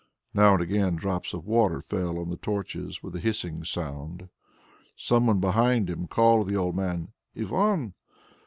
[0.33, 4.29] Now and again drops of water fell on the torches with a hissing sound.
[4.95, 7.93] Some one behind him called to the old man, "Ivan!"